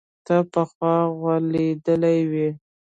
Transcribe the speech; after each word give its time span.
ته 0.25 0.35
پخوا 0.51 0.95
غولېدلى 1.19 2.17
وي. 2.31 2.49